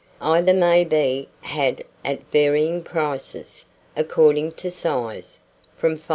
Either 0.19 0.51
maybe 0.51 1.29
had 1.41 1.83
at 2.03 2.23
varying 2.31 2.81
prices, 2.81 3.65
according 3.95 4.51
to 4.51 4.71
size, 4.71 5.37
from 5.77 5.95
£5. 5.99 6.01